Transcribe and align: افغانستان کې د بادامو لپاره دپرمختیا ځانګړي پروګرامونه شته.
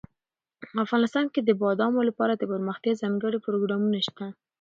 افغانستان 0.85 1.25
کې 1.33 1.41
د 1.43 1.49
بادامو 1.61 2.01
لپاره 2.09 2.33
دپرمختیا 2.35 2.93
ځانګړي 3.01 3.37
پروګرامونه 3.45 3.99
شته. 4.07 4.25